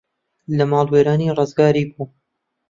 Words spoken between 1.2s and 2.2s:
ڕزگاری بوو